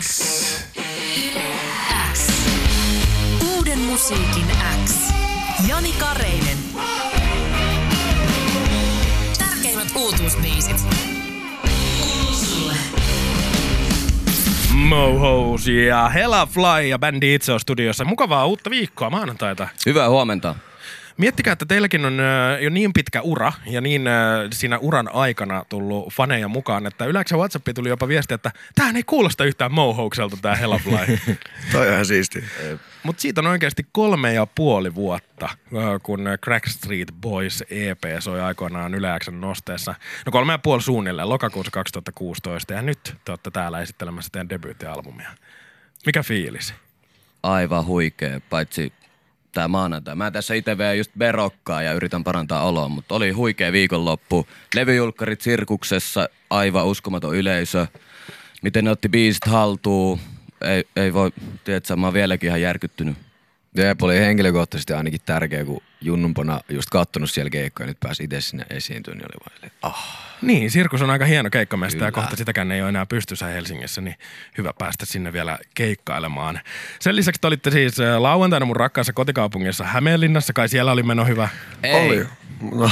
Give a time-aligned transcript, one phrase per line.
[0.00, 0.20] X.
[2.12, 2.28] X.
[3.56, 4.46] Uuden musiikin
[4.84, 5.12] X.
[5.68, 6.58] Jani Kareinen.
[9.38, 10.76] Tärkeimmät uutuusbiisit.
[14.74, 18.04] Mohous ja Hella Fly ja bändi itse on studiossa.
[18.04, 19.68] Mukavaa uutta viikkoa maanantaita.
[19.86, 20.54] Hyvää huomenta.
[21.16, 22.18] Miettikää, että teilläkin on
[22.60, 24.02] jo niin pitkä ura ja niin
[24.52, 29.02] siinä uran aikana tullut faneja mukaan, että yleensä WhatsAppiin tuli jopa viesti, että tämähän ei
[29.02, 31.18] kuulosta yhtään Mohoukselta tämä Hella Fly.
[31.72, 32.44] Toi on ihan siisti.
[33.02, 35.48] Mutta siitä on oikeasti kolme ja puoli vuotta,
[36.02, 39.94] kun Crack Street Boys EP soi aikoinaan Yleäksen nosteessa.
[40.26, 42.72] No kolme ja puoli suunnilleen, lokakuussa 2016.
[42.72, 45.30] Ja nyt te olette täällä esittelemässä teidän debyyttialbumia.
[46.06, 46.74] Mikä fiilis?
[47.42, 48.92] Aivan huikea, paitsi
[49.56, 50.14] tämä maanantai.
[50.14, 54.46] Mä tässä itse vielä just berokkaa ja yritän parantaa oloa, mutta oli huikea viikonloppu.
[54.74, 57.86] Levyjulkkarit sirkuksessa, aivan uskomaton yleisö.
[58.62, 60.20] Miten ne otti biisit haltuun,
[60.60, 61.32] ei, ei voi,
[61.64, 63.16] tiedätkö, mä oon vieläkin ihan järkyttynyt.
[63.76, 68.40] Jeep oli henkilökohtaisesti ainakin tärkeä, kun junnumpana just kattonut siellä keikkoja ja nyt pääsi itse
[68.40, 70.26] sinne esiintyä, niin oli vaan silleen, ah.
[70.42, 74.16] Niin, Sirkus on aika hieno keikkamesta ja kohta sitäkään ei ole enää pystyssä Helsingissä, niin
[74.58, 76.60] hyvä päästä sinne vielä keikkailemaan.
[77.00, 81.48] Sen lisäksi te olitte siis lauantaina mun rakkaassa kotikaupungissa Hämeenlinnassa, kai siellä oli meno hyvä.
[81.82, 82.06] Ei.
[82.06, 82.26] Oli.
[82.60, 82.90] No,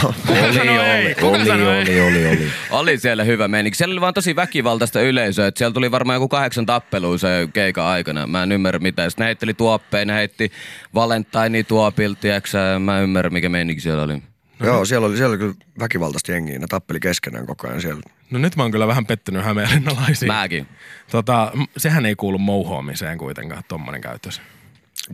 [0.95, 1.15] ei?
[1.15, 2.01] Kuka oli, sanoi oli, ei?
[2.01, 2.51] oli, oli.
[2.70, 3.77] Oli siellä hyvä meininki.
[3.77, 5.47] Siellä oli vaan tosi väkivaltaista yleisöä.
[5.47, 8.27] että siellä tuli varmaan joku kahdeksan tappelua se keikan aikana.
[8.27, 9.11] Mä en ymmärrä mitä.
[9.11, 10.53] Sitten ne heitteli tuoppeja, ne heitti
[10.95, 12.79] Valentine tuopilta, tiiäksä.
[12.79, 14.23] Mä en ymmärrä mikä meininki siellä oli.
[14.65, 16.59] joo, siellä oli, siellä oli kyllä väkivaltaista jengiä.
[16.59, 18.01] Ne tappeli keskenään koko ajan siellä.
[18.31, 20.33] No nyt mä oon kyllä vähän pettynyt hämeenlinnalaisiin.
[20.33, 20.67] Mäkin.
[21.11, 24.41] Tota, sehän ei kuulu mouhoamiseen kuitenkaan, tommonen käytös.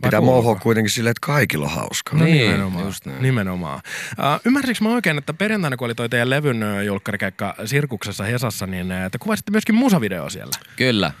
[0.03, 2.19] Pitää mouhoa kuitenkin silleen, että kaikilla on hauskaa.
[2.19, 2.85] No Niin, nimenomaan.
[2.85, 3.21] just näin.
[3.21, 3.81] nimenomaan.
[4.19, 8.87] Uh, ymmärsikö mä oikein, että perjantaina kun oli toi teidän levyn julkkarikeikka Sirkuksessa Hesassa, niin
[9.11, 10.51] te kuvasitte myöskin musavideo siellä.
[10.75, 11.11] Kyllä.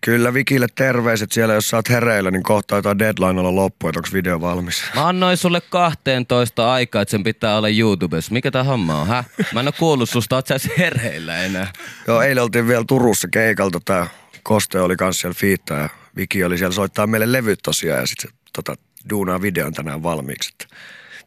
[0.00, 3.98] Kyllä Vikille terveiset siellä, jos sä oot hereillä, niin kohta jotain deadline olla loppu, että
[3.98, 4.84] onko video valmis.
[4.94, 8.32] Mä annoin sulle 12 aikaa, että sen pitää olla YouTubessa.
[8.32, 9.24] Mikä tää homma on, hä?
[9.52, 11.72] Mä en oo kuullut susta, oot sä hereillä enää.
[12.06, 13.80] Joo, eilen oltiin vielä Turussa keikalta.
[13.84, 14.06] Tää
[14.42, 18.30] Koste oli kans siellä fiittaa ja Viki oli siellä soittaa meille levyt tosiaan ja sitten
[18.30, 18.74] se tota,
[19.10, 20.50] duunaa videon tänään valmiiksi.
[20.52, 20.76] Että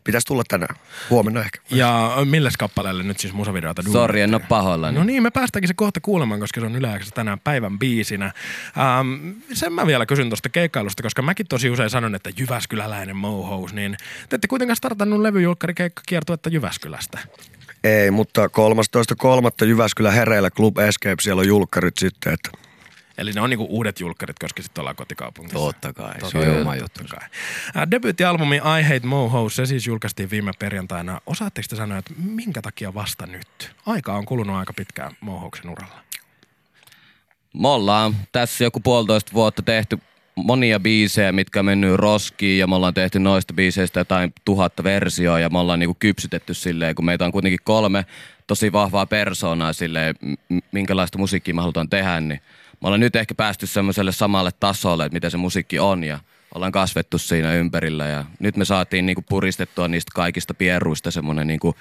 [0.04, 0.76] pitäisi tulla tänään.
[1.10, 1.60] Huomenna ehkä.
[1.72, 4.50] Ja ö, milles kappaleelle nyt siis musavideota Sori, en duunattiin?
[4.50, 4.98] pahoillani.
[4.98, 8.26] No niin, me päästäänkin se kohta kuulemaan, koska se on yleensä tänään päivän biisinä.
[8.26, 13.74] Ähm, sen mä vielä kysyn tuosta keikkailusta, koska mäkin tosi usein sanon, että Jyväskyläläinen mohous,
[13.74, 13.98] niin
[14.30, 17.20] te ette kuitenkaan startannut levyjulkkarikeikka kiertuetta Jyväskylästä.
[17.84, 19.68] Ei, mutta 13.3.
[19.68, 22.50] Jyväskylä hereillä Club Escape, siellä on julkkarit sitten, että
[23.18, 25.60] Eli ne on niinku uudet julkkarit, koska sitten ollaan kotikaupungissa.
[25.60, 27.04] Totta kai, se Totta on kai, oma juttu.
[27.92, 31.22] Debyyttialbumi I Hate Moho, se siis julkaistiin viime perjantaina.
[31.26, 33.72] Osaatteko te sanoa, että minkä takia vasta nyt?
[33.86, 36.00] Aika on kulunut aika pitkään Mohouksen uralla.
[37.54, 39.98] Me ollaan tässä joku puolitoista vuotta tehty
[40.36, 45.40] monia biisejä, mitkä on mennyt roskiin ja me ollaan tehty noista biiseistä jotain tuhatta versioa
[45.40, 48.06] ja me ollaan niinku kypsytetty silleen, kun meitä on kuitenkin kolme
[48.48, 50.16] tosi vahvaa persoonaa silleen,
[50.72, 52.42] minkälaista musiikkia me halutaan tehdä, niin
[52.82, 56.20] me ollaan nyt ehkä päästy semmoiselle samalle tasolle, että mitä se musiikki on ja
[56.56, 61.76] ollaan kasvettu siinä ympärillä ja nyt me saatiin niinku puristettua niistä kaikista pieruista semmoinen niinku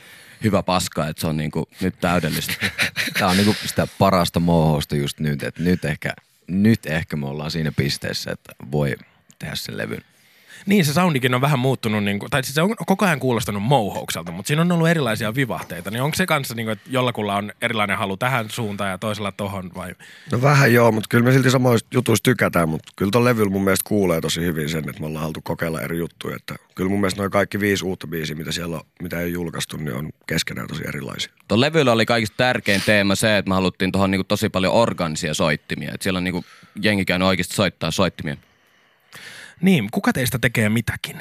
[0.45, 2.55] hyvä paska, että se on niinku nyt täydellistä.
[3.19, 6.15] Tää on niinku sitä parasta mohousta just nyt, että nyt ehkä,
[6.47, 8.97] nyt ehkä me ollaan siinä pisteessä, että voi
[9.39, 10.05] tehdä sen levyn.
[10.67, 13.63] Niin, se soundikin on vähän muuttunut, niin kuin, tai siis se on koko ajan kuulostanut
[13.63, 15.91] Mohoukselta, mutta siinä on ollut erilaisia vivahteita.
[15.91, 19.33] Niin onko se kanssa, niin kuin, että jollakulla on erilainen halu tähän suuntaan ja toisella
[19.33, 19.95] tohon vai?
[20.33, 23.65] No vähän joo, mutta kyllä me silti samoista jutuista tykätään, mutta kyllä ton levyllä mun
[23.65, 26.37] mielestä kuulee tosi hyvin sen, että me ollaan haluttu kokeilla eri juttuja.
[26.37, 29.77] Että kyllä mun mielestä noin kaikki viisi uutta biisiä, mitä siellä on, mitä ei julkaistu,
[29.77, 31.33] niin on keskenään tosi erilaisia.
[31.49, 35.35] Tuon levyllä oli kaikista tärkein teema se, että me haluttiin tuohon niinku tosi paljon organisia
[35.35, 35.91] soittimia.
[35.95, 36.45] Et siellä on niinku
[36.83, 38.37] jengi käynyt oikeasti soittaa soittimia.
[39.61, 41.17] Niin, kuka teistä tekee mitäkin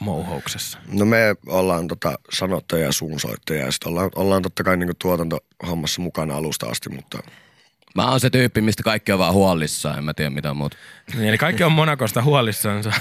[0.00, 0.78] Mohouksessa?
[0.92, 6.02] No me ollaan tota sanottajia ja suunsoittajia ja sitten ollaan, ollaan totta kai niinku tuotantohommassa
[6.02, 7.18] mukana alusta asti, mutta
[7.94, 10.76] Mä oon se tyyppi, mistä kaikki on vaan huolissaan, en mä tiedä mitä muuta.
[11.14, 12.92] Niin, eli kaikki on Monakosta huolissansa.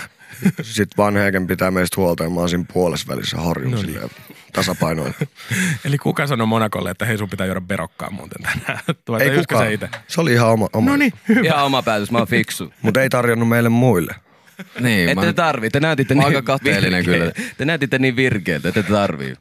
[0.61, 3.99] sitten vanheiken pitää meistä huolta ja mä oon siinä puolessa välissä horjun No niin.
[4.53, 5.13] tasapainoilla.
[5.85, 8.79] eli kuka sanoi Monakolle, että hei sun pitää juoda berokkaa muuten tänään?
[9.09, 9.65] Vai ei kukaan.
[9.65, 9.89] se itse?
[10.07, 10.67] Se oli ihan oma.
[10.73, 10.91] oma.
[10.91, 11.41] No niin, hyvä.
[11.47, 12.73] Ihan oma päätös, mä oon fiksu.
[12.81, 14.15] Mutta ei tarjonnut meille muille.
[14.79, 17.31] Niin, Ette te tarvii, te näytitte Mä niin aika kateellinen kyllä.
[17.57, 19.35] Te näytitte niin virkeiltä, että te tarvii.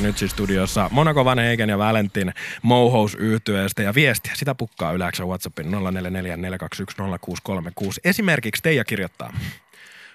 [0.00, 2.32] Nyt siis studiossa Monaco Van Eiken ja Valentin
[2.62, 4.32] Mohous yhtyeestä ja viestiä.
[4.34, 5.72] Sitä pukkaa yläksä WhatsAppin 0444210636.
[8.04, 9.32] Esimerkiksi Teija kirjoittaa.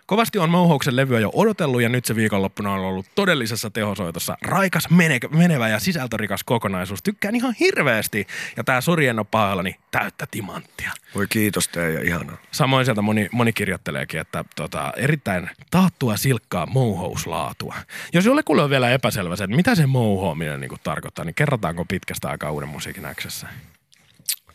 [0.07, 4.38] Kovasti on Mohoksen levyä jo odotellut ja nyt se viikonloppuna on ollut todellisessa tehosoitossa.
[4.42, 7.04] Raikas, mene- menevä ja sisältörikas kokonaisuus.
[7.04, 8.27] Tykkään ihan hirveästi.
[8.57, 10.92] Ja tää Sori en pahallani täyttä timanttia.
[11.15, 12.38] Voi kiitos teidän, ihanaa.
[12.51, 17.75] Samoin sieltä moni, moni kirjoitteleekin, että tota, erittäin taattua silkkaa mohouslaatua.
[18.13, 22.30] Jos jollekulle on vielä epäselvä se, että mitä se mouhoaminen niin tarkoittaa, niin kerrotaanko pitkästä
[22.30, 23.48] aikaa uuden musiikin äksessä?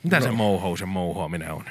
[0.02, 0.26] Mitä no.
[0.26, 1.64] se mouhous ja mouhoaminen on?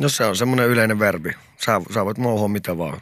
[0.00, 1.30] No se on semmoinen yleinen verbi.
[1.56, 3.00] Sä, sä voit mouhoa mitä vaan.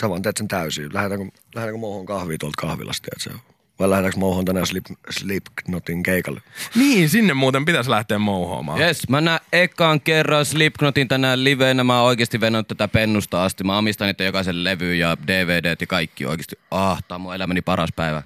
[0.00, 0.94] Sä vaan teet sen täysin.
[0.94, 3.40] Lähdetäänkö, lähdetäänkö mouhoon kahvia tuolta kahvilasta, että se on.
[3.78, 6.40] Vai lähdetäänkö mouhoon tänään Slip, Slipknotin keikalle?
[6.74, 8.80] Niin, sinne muuten pitäisi lähteä mouhoamaan.
[8.80, 11.84] Jes, mä näen ekan kerran Slipknotin tänään liveenä.
[11.84, 13.64] Mä oon oikeasti venannut tätä pennusta asti.
[13.64, 16.58] Mä omistan niitä jokaisen levy ja DVD ja kaikki oikeasti.
[16.70, 18.22] Ah, tää on mun elämäni paras päivä.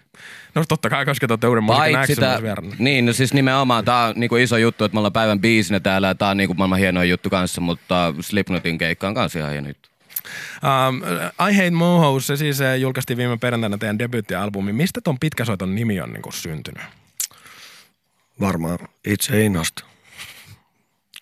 [0.54, 2.78] No totta kai, koska te olette uuden musiikin vierannut.
[2.78, 6.06] niin, no siis nimenomaan, tää on niinku iso juttu, että me ollaan päivän biisinä täällä
[6.06, 9.68] ja tää on niinku maailman hienoin juttu kanssa, mutta Slipknotin keikka on kanssa ihan hieno
[9.68, 9.93] juttu.
[10.62, 11.02] Um,
[11.50, 14.72] I Hate Mohous, se siis eh, julkaistiin viime perjantaina teidän debyyttialbumi.
[14.72, 16.82] Mistä ton pitkäsoiton nimi on niinku syntynyt?
[18.40, 19.84] Varmaan itse innosta.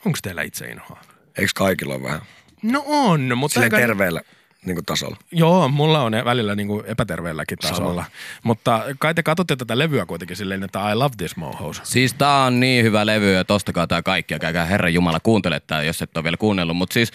[0.06, 1.00] Onko teillä itse inhoa?
[1.38, 2.20] Eikö kaikilla ole vähän?
[2.62, 3.54] No on, mutta...
[3.54, 4.20] Silleen aika- terveellä
[4.66, 5.16] niin kuin tasolla.
[5.32, 8.05] Joo, mulla on välillä niinku epäterveelläkin tasolla.
[8.43, 11.81] Mutta kai te katsotte tätä levyä kuitenkin silleen, että I love this mohous.
[11.84, 15.60] Siis tää on niin hyvä levy ja tostakaa tää kaikki ja käykää Herran Jumala kuuntele
[15.60, 16.76] tää, jos et ole vielä kuunnellut.
[16.76, 17.12] Mutta siis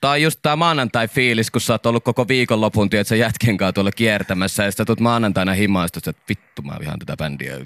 [0.00, 3.72] tää on just tää maanantai-fiilis, kun sä oot ollut koko viikonlopun, tiedät sä jätken kanssa
[3.72, 7.54] tuolla kiertämässä ja sitten tulet maanantaina himaan että vittu mä vihaan tätä bändiä.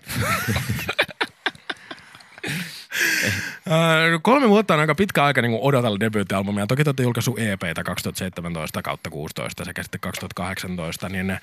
[3.70, 6.66] Öö, kolme vuotta on aika pitkä aika niin odotella debyyttialbumia.
[6.66, 11.08] Toki te olette julkaissut EPtä 2017 kautta 16 sekä sitten 2018.
[11.08, 11.40] Niin, ähm,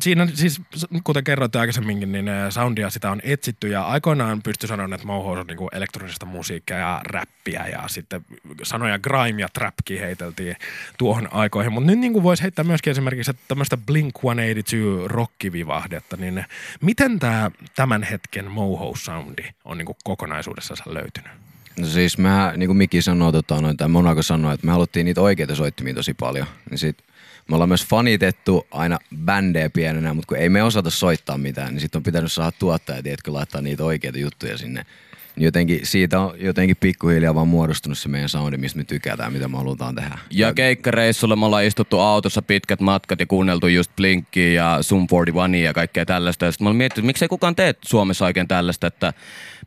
[0.00, 0.60] siinä siis,
[1.04, 5.38] kuten kerroitte aikaisemminkin, niin äh, soundia sitä on etsitty ja aikoinaan pystyi sanomaan, että Mohous
[5.38, 8.24] on niin elektronista musiikkia ja räppiä ja sitten
[8.62, 10.56] sanoja grime ja trapkin heiteltiin
[10.98, 11.72] tuohon aikoihin.
[11.72, 16.44] Mutta nyt niin voisi heittää myöskin esimerkiksi tämmöistä Blink-182 rockivivahdetta, niin
[16.80, 21.41] miten tämä tämän hetken Mohous-soundi on niin kokonaisuudessaan löytynyt?
[21.78, 25.04] No siis mä, niin kuin Miki sanoi, tota, noin, tai Monaco sanoi, että me haluttiin
[25.04, 26.46] niitä oikeita soittimia tosi paljon.
[26.70, 26.98] Niin sit
[27.48, 31.80] me ollaan myös fanitettu aina bändejä pienenä, mutta kun ei me osata soittaa mitään, niin
[31.80, 34.86] sitten on pitänyt saada tuottajat, tiedätkö, laittaa niitä oikeita juttuja sinne.
[35.36, 39.56] Jotenkin, siitä on jotenkin pikkuhiljaa vaan muodostunut se meidän soundi, mistä me tykätään, mitä me
[39.56, 40.18] halutaan tehdä.
[40.30, 45.62] Ja keikkareissulla me ollaan istuttu autossa pitkät matkat ja kuunneltu just Blinkia ja Sum 41
[45.62, 46.44] ja kaikkea tällaista.
[46.44, 49.12] Ja sitten mä olin miettinyt, että miksei kukaan tee Suomessa oikein tällaista, että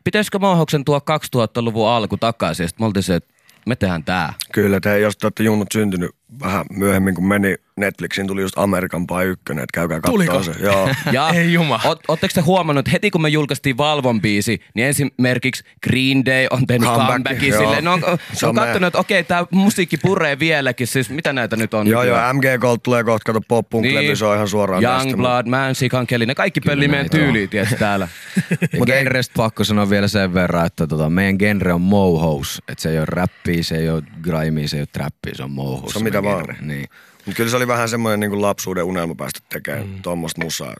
[0.04, 2.64] pitäisikö Mohoksen tuo 2000-luvun alku takaisin.
[2.64, 3.34] Ja sitten me oltiin se, että
[3.66, 4.34] me tehdään tää.
[4.52, 9.06] Kyllä, te, jos te olette junnut syntynyt vähän myöhemmin, kun meni Netflixiin, tuli just Amerikan
[9.06, 10.52] Pie 1, että käykää katsoa se.
[10.60, 10.88] Joo.
[11.12, 11.80] Ja Ei juma.
[11.84, 16.46] Oot, ootteko te huomannut, että heti kun me julkaistiin Valvon biisi, niin esimerkiksi Green Day
[16.50, 17.60] on tehnyt Comeback, comebackin joo.
[17.60, 17.84] silleen.
[17.84, 18.02] Ne on,
[18.32, 20.86] Se on on katsonut, että okei, tämä musiikki puree vieläkin.
[20.86, 21.86] Siis mitä näitä nyt on?
[21.86, 22.32] joo, joo?
[22.32, 25.08] MG Gold tulee kohta, kato pop punk levy, se on ihan suoraan tästä.
[25.08, 28.08] Youngblood, Mansi, Kankeli, ne kaikki pöllii meidän tyyliin, tiedätkö, täällä.
[28.78, 32.62] Mutta genrestä pakko sanoa vielä sen verran, että tota, meidän genre on mohous.
[32.68, 35.50] Että se ei ole räppiä, se ei ole grimea, se ei ole trappia, se on
[35.50, 35.92] mohous.
[35.92, 36.56] Se on mitä vaan.
[36.60, 36.88] Niin.
[37.26, 40.02] Mutta kyllä se oli vähän semmoinen niin lapsuuden unelma päästä tekemään mm.
[40.02, 40.74] tuommoista musaa.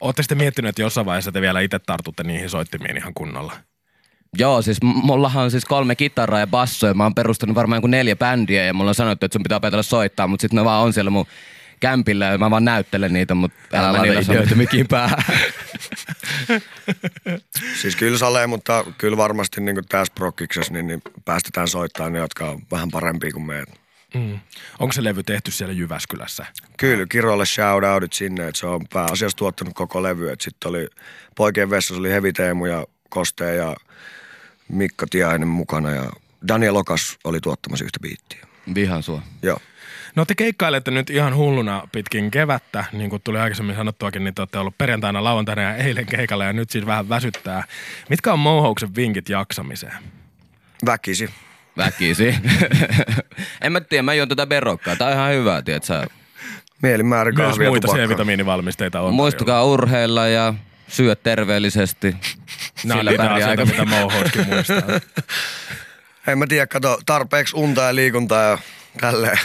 [0.00, 3.52] Oletteko te miettinyt, että jossain vaiheessa te vielä itse tartutte niihin soittimiin ihan kunnolla?
[4.38, 6.94] Joo, siis mullahan on siis kolme kitaraa ja bassoja.
[6.94, 9.82] Mä oon perustanut varmaan joku neljä bändiä ja mulla on sanottu, että sun pitää opetella
[9.82, 11.26] soittaa, mutta sitten ne vaan on siellä mun
[11.80, 15.24] kämpillä ja mä vaan näyttelen niitä, mutta Älä mä laita ideoita mikin päähän.
[17.80, 22.50] Siis kyllä salee, mutta kyllä varmasti niin tässä prokkiksessa niin, niin päästetään soittaa ne, jotka
[22.50, 23.80] on vähän parempia kuin meidät.
[24.14, 24.40] Mm.
[24.78, 26.46] Onko se levy tehty siellä Jyväskylässä?
[26.76, 30.34] Kyllä, Kirolle shoutoutit sinne, että se on pääasiassa tuottanut koko levy.
[30.40, 30.88] Sitten oli
[31.36, 33.76] Poikien vessassa oli Hevi Teemu ja Koste ja
[34.68, 36.10] Mikko Tiainen mukana ja
[36.48, 38.46] Daniel Okas oli tuottamassa yhtä biittiä.
[38.74, 39.22] Vihan sua.
[39.42, 39.58] Joo.
[40.16, 44.42] No te keikkailette nyt ihan hulluna pitkin kevättä, niin kuin tuli aikaisemmin sanottuakin, niin te
[44.42, 47.64] olette ollut perjantaina, lauantaina ja eilen keikalla ja nyt siis vähän väsyttää.
[48.08, 49.96] Mitkä on Mohouksen vinkit jaksamiseen?
[50.86, 51.30] Väkisi.
[51.84, 52.34] Väkisi.
[53.62, 54.96] en mä tiedä, mä juon tätä berokkaa.
[54.96, 56.06] Tää on ihan hyvä, tiedät sä.
[56.82, 58.06] Mielimäärä Myös kahvia muita tupakkaa.
[58.06, 59.14] C-vitamiinivalmisteita on.
[59.14, 60.54] Muistakaa urheilla ja
[60.88, 62.16] syö terveellisesti.
[62.84, 64.82] Nämä on niitä asioita, aika- mitä Mohouskin muistaa.
[66.26, 68.58] En mä tiedä, kato, tarpeeksi unta ja liikuntaa ja
[69.00, 69.38] tälleen.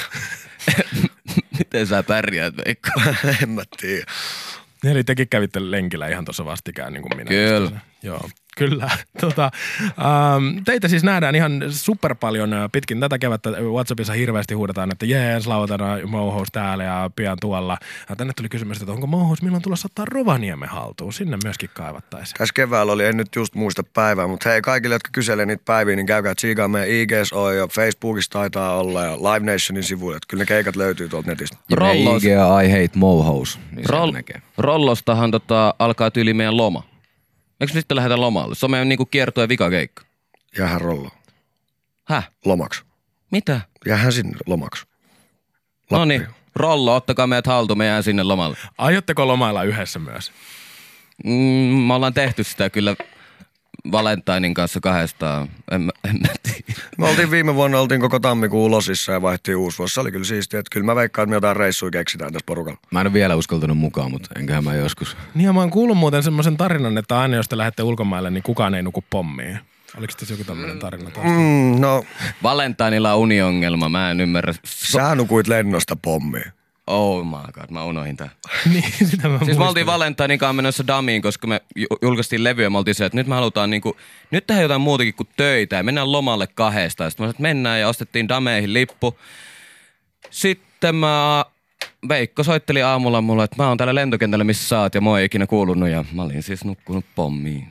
[1.60, 2.90] Miten sä pärjäät, Veikko?
[3.44, 4.06] en mä tiedä.
[4.84, 7.30] Eli tekin kävitte lenkillä ihan tuossa vastikään, niin kuin minä.
[7.30, 7.72] Kyllä.
[8.04, 8.30] Joo.
[8.56, 8.90] Kyllä.
[9.22, 9.52] Tota,
[9.86, 13.50] ähm, teitä siis nähdään ihan super paljon äh, pitkin tätä kevättä.
[13.50, 17.78] WhatsAppissa hirveästi huudetaan, että jees, lauantaina Mohous täällä ja pian tuolla.
[18.10, 21.14] Ja tänne tuli kysymys, että onko Mohous milloin tulossa ottaa Rovaniemen haltuun?
[21.14, 22.38] Sinne myöskin kaivattaisiin.
[22.38, 25.96] Tässä keväällä oli, en nyt just muista päivää, mutta hei kaikille, jotka kyselee niitä päiviä,
[25.96, 30.18] niin käykää tsiikaa meidän IGS on ja Facebookissa taitaa olla ja Live Nationin sivuilla.
[30.18, 31.58] Että Kyllä ne keikat löytyy tuolta netistä.
[31.70, 32.24] Ja Rollos.
[32.24, 32.30] IG
[32.66, 34.14] I hate mohous, niin Roll,
[34.58, 36.95] rollostahan tota, alkaa tyyli meidän loma.
[37.62, 38.56] Eikö me sitten lähdetä lomalle?
[38.56, 40.04] Se on meidän niinku kiertue vika keikka.
[40.58, 41.10] Jäähän rollo.
[42.04, 42.30] Häh?
[42.46, 42.84] Lomaksi.
[43.32, 43.62] Mitä?
[43.86, 44.86] Jäähän sinne lomaksi.
[45.92, 48.58] No niin, Rollo, ottakaa meidät haltuun, me jään sinne lomalle.
[48.78, 50.32] Aiotteko lomailla yhdessä myös?
[51.24, 51.32] Mm,
[51.88, 52.96] me ollaan tehty sitä kyllä
[53.92, 55.48] Valentinin kanssa kahdestaan.
[55.72, 56.80] En, mä- en mä tiedä.
[56.98, 59.94] Me oltiin viime vuonna, oltiin koko tammikuun losissa ja vaihtiin uusi vuosi.
[59.94, 60.60] Se oli kyllä siistiä.
[60.60, 62.80] Että kyllä mä veikkaan, että me jotain reissuja keksitään tässä porukalla.
[62.92, 65.18] Mä en ole vielä uskaltanut mukaan, mutta enköhän mä joskus.
[65.36, 68.44] Niin ja mä oon kuullut muuten semmoisen tarinan, että aina jos te lähdette ulkomaille, niin
[68.44, 69.60] kukaan ei nuku pommiin.
[69.98, 71.26] Oliko tässä joku tämmöinen tarina taas?
[71.28, 72.04] Mm, no,
[72.44, 74.54] Valentinilla on uniongelma, mä en ymmärrä.
[74.66, 76.52] Sä nukuit lennosta pommiin.
[76.88, 78.32] Oh my god, mä unohin tän.
[78.74, 82.64] niin, sitä mä Siis me oltiin Valentinin kanssa menossa Damiin, koska me ju- julkaistiin levyä
[82.64, 83.98] ja me oltiin se, että nyt me halutaan niinku,
[84.32, 87.10] nyt tehdään jotain muutakin kuin töitä ja mennään lomalle kahdesta.
[87.10, 89.20] Sitten mä sanoin, että mennään ja ostettiin Dameihin lippu.
[90.30, 91.46] Sitten mä,
[92.10, 95.26] Veikko soitteli aamulla mulle, että mä oon täällä lentokentällä, missä sä oot ja mua ei
[95.26, 97.68] ikinä kuulunut ja mä olin siis nukkunut pommiin.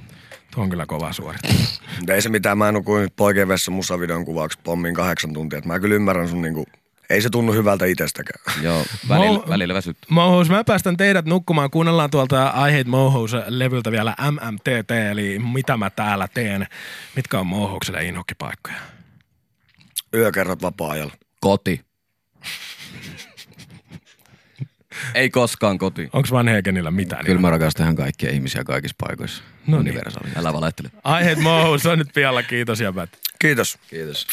[0.55, 1.81] Tuo on kyllä kova suoritus.
[1.99, 5.61] Mutta ei se mitään, mä nukuin poikien vessa musavideon kuvaksi pommiin kahdeksan tuntia.
[5.65, 6.67] Mä kyllä ymmärrän sun niinku,
[7.15, 8.63] ei se tunnu hyvältä itsestäkään.
[8.63, 10.07] Joo, välillä, Mo- välillä väsyttää.
[10.11, 11.71] Mohous, mä päästän teidät nukkumaan.
[11.71, 16.67] Kuunnellaan tuolta I Hate Mohous-levyltä vielä MMTT, eli Mitä mä täällä teen.
[17.17, 18.77] Mitkä on Mohoukselle inhokkipaikkoja?
[20.15, 21.15] Yökerrat vapaa-ajalla.
[21.41, 21.81] Koti.
[25.15, 26.09] ei koskaan koti.
[26.13, 27.25] Onko Van Hegenillä mitään?
[27.25, 29.43] Kyllä mä rakastan ihan kaikkia ihmisiä kaikissa paikoissa.
[29.67, 29.91] No niin.
[29.91, 30.29] Universaali.
[30.37, 30.89] Älä valehtele.
[30.95, 32.43] I Hate Mohous on nyt pialla.
[32.43, 33.11] Kiitos jäbät.
[33.39, 33.79] Kiitos.
[33.91, 34.27] Kiitos.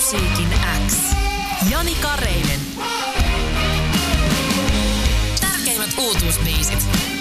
[0.00, 0.48] Musiikin
[0.86, 0.96] X.
[1.70, 2.60] Jani Kareinen.
[5.40, 7.19] Tärkeimmät uutuusbiisit.